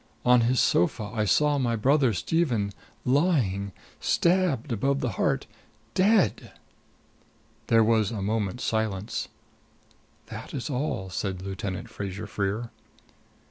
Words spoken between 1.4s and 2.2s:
my brother